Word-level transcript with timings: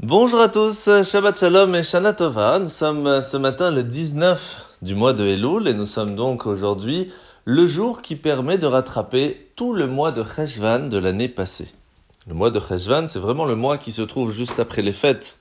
Bonjour 0.00 0.40
à 0.40 0.48
tous, 0.48 0.88
Shabbat 1.02 1.36
Shalom 1.36 1.74
et 1.74 1.82
Shana 1.82 2.12
Tova. 2.12 2.60
Nous 2.60 2.68
sommes 2.68 3.08
euh, 3.08 3.20
ce 3.20 3.36
matin 3.36 3.72
le 3.72 3.82
19 3.82 4.76
du 4.80 4.94
mois 4.94 5.12
de 5.12 5.26
Elul 5.26 5.66
et 5.66 5.74
nous 5.74 5.86
sommes 5.86 6.14
donc 6.14 6.46
aujourd'hui 6.46 7.10
le 7.44 7.66
jour 7.66 8.00
qui 8.00 8.14
permet 8.14 8.58
de 8.58 8.66
rattraper 8.66 9.50
tout 9.56 9.74
le 9.74 9.88
mois 9.88 10.12
de 10.12 10.22
Cheshvan 10.22 10.88
de 10.88 10.98
l'année 10.98 11.28
passée. 11.28 11.66
Le 12.28 12.34
mois 12.34 12.52
de 12.52 12.60
Cheshvan, 12.60 13.08
c'est 13.08 13.18
vraiment 13.18 13.44
le 13.44 13.56
mois 13.56 13.76
qui 13.76 13.90
se 13.90 14.02
trouve 14.02 14.30
juste 14.30 14.60
après 14.60 14.82
les 14.82 14.92
fêtes 14.92 15.36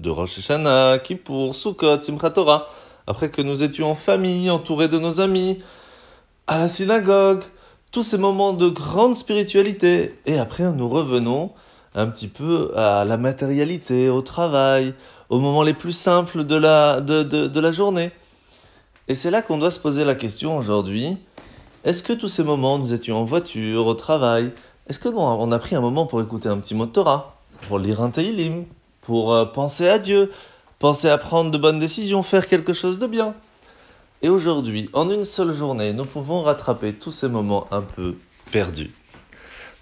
de 0.00 0.10
Rosh 0.10 0.38
Hashanah, 0.38 0.98
Kippour, 0.98 1.54
Sukkot, 1.54 2.00
Simchat 2.00 2.30
Torah, 2.30 2.66
après 3.06 3.30
que 3.30 3.42
nous 3.42 3.62
étions 3.62 3.92
en 3.92 3.94
famille, 3.94 4.50
entourés 4.50 4.88
de 4.88 4.98
nos 4.98 5.20
amis, 5.20 5.62
à 6.48 6.58
la 6.58 6.68
synagogue, 6.68 7.44
tous 7.92 8.02
ces 8.02 8.18
moments 8.18 8.54
de 8.54 8.66
grande 8.66 9.14
spiritualité. 9.14 10.18
Et 10.26 10.36
après, 10.36 10.64
nous 10.64 10.88
revenons 10.88 11.52
un 11.98 12.06
petit 12.06 12.28
peu 12.28 12.72
à 12.76 13.04
la 13.04 13.16
matérialité, 13.16 14.08
au 14.08 14.22
travail, 14.22 14.94
aux 15.28 15.40
moments 15.40 15.62
les 15.62 15.74
plus 15.74 15.92
simples 15.92 16.44
de 16.44 16.54
la, 16.54 17.00
de, 17.00 17.22
de, 17.22 17.48
de 17.48 17.60
la 17.60 17.70
journée. 17.70 18.12
Et 19.08 19.14
c'est 19.14 19.30
là 19.30 19.42
qu'on 19.42 19.58
doit 19.58 19.70
se 19.70 19.80
poser 19.80 20.04
la 20.04 20.14
question 20.14 20.56
aujourd'hui. 20.56 21.16
Est-ce 21.84 22.02
que 22.02 22.12
tous 22.12 22.28
ces 22.28 22.44
moments, 22.44 22.78
nous 22.78 22.92
étions 22.92 23.18
en 23.18 23.24
voiture, 23.24 23.86
au 23.86 23.94
travail, 23.94 24.52
est-ce 24.88 24.98
que 24.98 25.08
on 25.08 25.52
a 25.52 25.58
pris 25.58 25.76
un 25.76 25.80
moment 25.80 26.06
pour 26.06 26.20
écouter 26.20 26.48
un 26.48 26.58
petit 26.58 26.74
mot 26.74 26.86
de 26.86 26.92
Torah, 26.92 27.36
pour 27.66 27.78
lire 27.78 28.00
un 28.00 28.10
Teilim, 28.10 28.64
pour 29.00 29.32
euh, 29.32 29.44
penser 29.44 29.88
à 29.88 29.98
Dieu, 29.98 30.30
penser 30.78 31.08
à 31.08 31.18
prendre 31.18 31.50
de 31.50 31.58
bonnes 31.58 31.78
décisions, 31.78 32.22
faire 32.22 32.46
quelque 32.46 32.72
chose 32.72 32.98
de 32.98 33.06
bien? 33.06 33.34
Et 34.22 34.28
aujourd'hui, 34.28 34.88
en 34.92 35.10
une 35.10 35.24
seule 35.24 35.54
journée, 35.54 35.92
nous 35.92 36.04
pouvons 36.04 36.42
rattraper 36.42 36.92
tous 36.92 37.12
ces 37.12 37.28
moments 37.28 37.66
un 37.70 37.82
peu 37.82 38.16
perdus. 38.50 38.92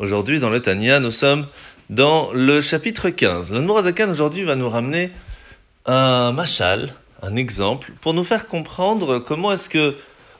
Aujourd'hui, 0.00 0.40
dans 0.40 0.50
le 0.50 0.60
Tania, 0.60 1.00
nous 1.00 1.12
sommes 1.12 1.46
dans 1.90 2.32
le 2.32 2.60
chapitre 2.60 3.10
15. 3.10 3.52
Le 3.52 3.60
Nourazakan 3.60 4.08
aujourd'hui 4.08 4.44
va 4.44 4.56
nous 4.56 4.68
ramener 4.68 5.10
un 5.86 6.32
machal, 6.32 6.94
un 7.22 7.36
exemple, 7.36 7.92
pour 8.00 8.14
nous 8.14 8.24
faire 8.24 8.48
comprendre 8.48 9.18
comment 9.18 9.52
est-ce 9.52 9.68
que 9.68 9.96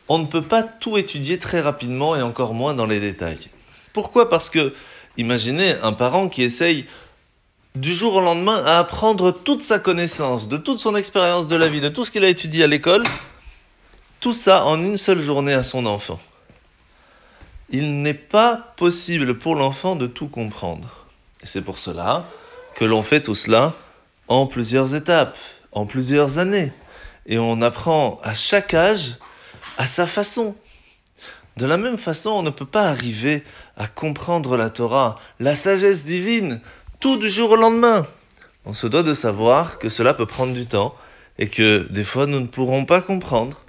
on 0.09 0.19
ne 0.19 0.27
peut 0.27 0.43
pas 0.43 0.63
tout 0.63 0.99
étudier 0.99 1.39
très 1.39 1.61
rapidement 1.61 2.15
et 2.15 2.23
encore 2.23 2.53
moins 2.53 2.75
dans 2.75 2.87
les 2.87 3.01
détails. 3.01 3.49
Pourquoi? 3.93 4.29
Parce 4.29 4.51
que, 4.51 4.75
imaginez 5.17 5.77
un 5.83 5.93
parent 5.93 6.29
qui 6.29 6.43
essaye 6.43 6.85
du 7.75 7.93
jour 7.93 8.15
au 8.15 8.21
lendemain 8.21 8.63
à 8.65 8.79
apprendre 8.79 9.33
toute 9.33 9.63
sa 9.63 9.79
connaissance, 9.79 10.49
de 10.49 10.57
toute 10.57 10.79
son 10.79 10.95
expérience 10.95 11.49
de 11.49 11.57
la 11.57 11.69
vie, 11.69 11.81
de 11.81 11.89
tout 11.89 12.05
ce 12.05 12.11
qu'il 12.11 12.25
a 12.25 12.29
étudié 12.29 12.65
à 12.65 12.67
l'école, 12.67 13.03
tout 14.21 14.33
ça 14.33 14.65
en 14.65 14.79
une 14.79 14.97
seule 14.97 15.21
journée 15.21 15.55
à 15.55 15.63
son 15.63 15.87
enfant. 15.87 16.21
Il 17.71 18.03
n'est 18.03 18.15
pas 18.15 18.75
possible 18.77 19.39
pour 19.39 19.55
l'enfant 19.55 19.97
de 19.97 20.07
tout 20.07 20.29
comprendre. 20.29 21.04
Et 21.45 21.47
c'est 21.47 21.61
pour 21.61 21.79
cela 21.79 22.25
que 22.75 22.87
l'on 22.87 23.03
fait 23.03 23.21
tout 23.21 23.35
cela 23.35 23.75
en 24.29 24.47
plusieurs 24.47 24.95
étapes, 24.95 25.37
en 25.73 25.85
plusieurs 25.85 26.39
années. 26.39 26.73
Et 27.27 27.39
on 27.39 27.61
apprend 27.61 28.19
à 28.23 28.33
chaque 28.33 28.73
âge 28.73 29.19
à 29.77 29.87
sa 29.87 30.07
façon. 30.07 30.57
De 31.59 31.67
la 31.67 31.77
même 31.77 31.99
façon, 31.99 32.31
on 32.31 32.43
ne 32.43 32.49
peut 32.49 32.65
pas 32.65 32.89
arriver 32.89 33.45
à 33.77 33.87
comprendre 33.87 34.57
la 34.57 34.71
Torah, 34.71 35.21
la 35.39 35.55
sagesse 35.55 36.05
divine, 36.05 36.63
tout 36.99 37.19
du 37.19 37.29
jour 37.29 37.51
au 37.51 37.57
lendemain. 37.57 38.07
On 38.65 38.73
se 38.73 38.87
doit 38.87 39.03
de 39.03 39.13
savoir 39.13 39.79
que 39.79 39.91
cela 39.91 40.15
peut 40.15 40.25
prendre 40.25 40.55
du 40.55 40.65
temps 40.65 40.95
et 41.39 41.51
que 41.51 41.87
des 41.91 42.05
fois 42.05 42.27
nous 42.27 42.41
ne 42.41 42.47
pourrons 42.47 42.87
pas 42.87 43.03
comprendre, 43.03 43.61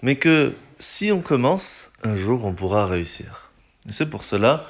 mais 0.00 0.14
que 0.14 0.52
si 0.78 1.10
on 1.10 1.22
commence, 1.22 1.90
un 2.04 2.14
jour 2.14 2.44
on 2.44 2.52
pourra 2.52 2.86
réussir. 2.86 3.50
Et 3.88 3.92
c'est 3.92 4.08
pour 4.08 4.22
cela 4.22 4.64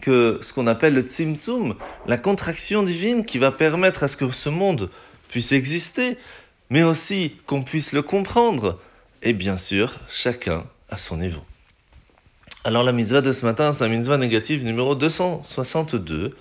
que 0.00 0.38
ce 0.42 0.52
qu'on 0.52 0.66
appelle 0.66 0.94
le 0.94 1.02
tzimtzum, 1.02 1.74
la 2.06 2.18
contraction 2.18 2.82
divine 2.82 3.24
qui 3.24 3.38
va 3.38 3.52
permettre 3.52 4.02
à 4.02 4.08
ce 4.08 4.16
que 4.16 4.30
ce 4.30 4.48
monde 4.48 4.90
puisse 5.28 5.52
exister, 5.52 6.16
mais 6.70 6.82
aussi 6.82 7.36
qu'on 7.46 7.62
puisse 7.62 7.92
le 7.92 8.02
comprendre, 8.02 8.78
et 9.22 9.32
bien 9.32 9.56
sûr, 9.56 9.94
chacun 10.08 10.64
à 10.88 10.96
son 10.96 11.16
niveau. 11.16 11.42
Alors 12.64 12.82
la 12.82 12.92
mitzvah 12.92 13.20
de 13.20 13.32
ce 13.32 13.46
matin, 13.46 13.72
c'est 13.72 13.84
la 13.84 13.94
mitzvah 13.94 14.18
négative 14.18 14.64
numéro 14.64 14.94
262. 14.94 16.34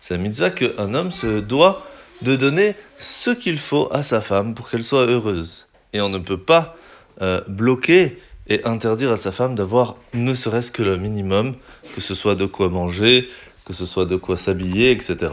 C'est 0.00 0.14
la 0.14 0.22
mitzvah 0.22 0.50
qu'un 0.50 0.94
homme 0.94 1.10
se 1.10 1.40
doit 1.40 1.84
de 2.22 2.36
donner 2.36 2.76
ce 2.96 3.30
qu'il 3.30 3.58
faut 3.58 3.88
à 3.92 4.02
sa 4.02 4.20
femme 4.20 4.54
pour 4.54 4.70
qu'elle 4.70 4.84
soit 4.84 5.06
heureuse. 5.06 5.68
Et 5.92 6.00
on 6.00 6.08
ne 6.08 6.18
peut 6.18 6.38
pas 6.38 6.76
euh, 7.22 7.40
bloquer 7.48 8.18
et 8.46 8.64
interdire 8.64 9.10
à 9.10 9.16
sa 9.16 9.32
femme 9.32 9.54
d'avoir 9.54 9.96
ne 10.12 10.34
serait-ce 10.34 10.70
que 10.70 10.82
le 10.82 10.96
minimum, 10.96 11.54
que 11.94 12.00
ce 12.00 12.14
soit 12.14 12.34
de 12.34 12.46
quoi 12.46 12.68
manger, 12.68 13.28
que 13.64 13.72
ce 13.72 13.86
soit 13.86 14.04
de 14.04 14.16
quoi 14.16 14.36
s'habiller, 14.36 14.90
etc. 14.90 15.32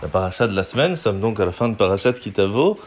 La 0.00 0.08
paracha 0.08 0.46
de 0.46 0.54
la 0.54 0.62
semaine, 0.62 0.96
sommes 0.96 1.20
donc 1.20 1.40
à 1.40 1.44
la 1.44 1.52
fin 1.52 1.68
de 1.68 1.74
parachat 1.74 2.12
Kitavo. 2.12 2.78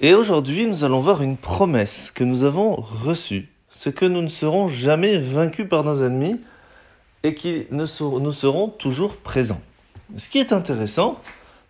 Et 0.00 0.14
aujourd'hui, 0.14 0.66
nous 0.66 0.84
allons 0.84 1.00
voir 1.00 1.22
une 1.22 1.36
promesse 1.36 2.10
que 2.10 2.24
nous 2.24 2.44
avons 2.44 2.74
reçue. 2.74 3.48
C'est 3.70 3.94
que 3.94 4.04
nous 4.04 4.22
ne 4.22 4.28
serons 4.28 4.68
jamais 4.68 5.16
vaincus 5.18 5.68
par 5.68 5.84
nos 5.84 6.02
ennemis 6.02 6.40
et 7.22 7.34
que 7.34 7.66
nous 7.70 8.32
serons 8.32 8.68
toujours 8.68 9.16
présents. 9.16 9.60
Ce 10.16 10.28
qui 10.28 10.38
est 10.38 10.52
intéressant, 10.52 11.20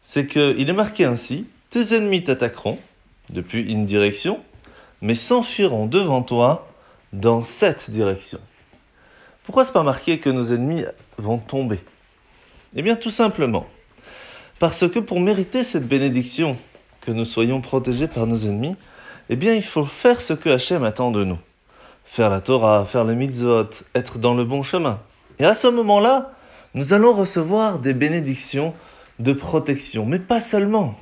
c'est 0.03 0.27
qu'il 0.27 0.69
est 0.69 0.73
marqué 0.73 1.05
ainsi, 1.05 1.47
tes 1.71 1.95
ennemis 1.95 2.25
t'attaqueront 2.25 2.79
depuis 3.31 3.63
une 3.63 3.87
direction, 3.87 4.41
mais 5.03 5.15
s'enfuiront 5.15 5.87
devant 5.87 6.23
toi 6.23 6.69
dans 7.13 7.43
cette 7.43 7.91
direction. 7.91 8.39
Pourquoi 9.45 9.65
c'est 9.65 9.73
pas 9.73 9.83
marqué 9.83 10.19
que 10.19 10.31
nos 10.31 10.55
ennemis 10.55 10.85
vont 11.19 11.39
tomber? 11.39 11.81
Eh 12.75 12.81
bien 12.81 12.97
tout 12.97 13.11
simplement 13.11 13.67
parce 14.63 14.89
que 14.89 15.01
pour 15.01 15.19
mériter 15.19 15.65
cette 15.65 15.89
bénédiction, 15.89 16.57
que 17.01 17.11
nous 17.11 17.25
soyons 17.25 17.61
protégés 17.61 18.07
par 18.07 18.29
nos 18.29 18.37
ennemis, 18.37 18.77
eh 19.29 19.35
bien 19.35 19.55
il 19.55 19.63
faut 19.63 19.85
faire 19.85 20.23
ce 20.23 20.35
que 20.35 20.51
Hachem 20.51 20.85
attend 20.85 21.11
de 21.11 21.25
nous. 21.25 21.39
Faire 22.05 22.31
la 22.31 22.41
Torah, 22.41 22.85
faire 22.85 23.03
le 23.03 23.15
mitzvot, 23.15 23.71
être 23.97 24.19
dans 24.19 24.35
le 24.35 24.45
bon 24.45 24.63
chemin. 24.63 25.01
Et 25.41 25.45
à 25.45 25.55
ce 25.55 25.67
moment-là, 25.67 26.31
nous 26.75 26.93
allons 26.93 27.13
recevoir 27.13 27.81
des 27.81 27.93
bénédictions 27.93 28.73
de 29.19 29.33
protection, 29.33 30.07
mais 30.07 30.21
pas 30.21 30.41
seulement. 30.41 30.95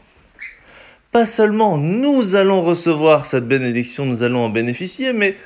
Pas 1.12 1.26
seulement 1.26 1.76
nous 1.76 2.36
allons 2.36 2.62
recevoir 2.62 3.26
cette 3.26 3.48
bénédiction, 3.48 4.06
nous 4.06 4.22
allons 4.22 4.44
en 4.44 4.48
bénéficier, 4.48 5.12
mais 5.12 5.36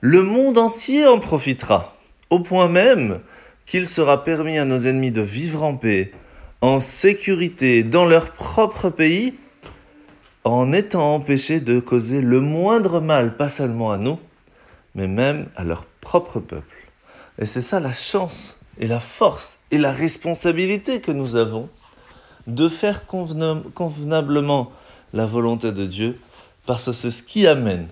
le 0.00 0.22
monde 0.22 0.58
entier 0.58 1.06
en 1.08 1.18
profitera, 1.18 1.96
au 2.30 2.38
point 2.38 2.68
même 2.68 3.18
qu'il 3.66 3.88
sera 3.88 4.22
permis 4.22 4.58
à 4.58 4.64
nos 4.64 4.78
ennemis 4.78 5.10
de 5.10 5.20
vivre 5.20 5.64
en 5.64 5.76
paix, 5.76 6.12
en 6.60 6.78
sécurité, 6.78 7.82
dans 7.82 8.04
leur 8.04 8.30
propre 8.30 8.90
pays, 8.90 9.34
en 10.44 10.72
étant 10.72 11.16
empêchés 11.16 11.58
de 11.58 11.80
causer 11.80 12.20
le 12.20 12.40
moindre 12.40 13.00
mal, 13.00 13.36
pas 13.36 13.48
seulement 13.48 13.90
à 13.90 13.98
nous, 13.98 14.20
mais 14.94 15.08
même 15.08 15.48
à 15.56 15.64
leur 15.64 15.84
propre 16.00 16.38
peuple. 16.38 16.76
Et 17.40 17.46
c'est 17.46 17.62
ça 17.62 17.80
la 17.80 17.92
chance 17.92 18.60
et 18.78 18.86
la 18.86 19.00
force 19.00 19.64
et 19.72 19.78
la 19.78 19.90
responsabilité 19.90 21.00
que 21.00 21.10
nous 21.10 21.34
avons 21.34 21.68
de 22.46 22.68
faire 22.68 23.04
convenablement 23.06 24.72
la 25.12 25.26
volonté 25.26 25.72
de 25.72 25.84
Dieu, 25.84 26.18
parce 26.66 26.86
que 26.86 26.92
c'est 26.92 27.10
ce 27.10 27.22
qui 27.22 27.46
amène 27.46 27.88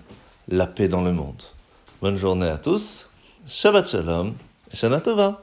la 0.47 0.67
paix 0.67 0.87
dans 0.87 1.01
le 1.01 1.11
monde. 1.11 1.41
Bonne 2.01 2.15
journée 2.15 2.47
à 2.47 2.57
tous, 2.57 3.09
Shabbat 3.45 3.89
Shalom, 3.89 4.33
Shana 4.71 5.01
Tova. 5.01 5.41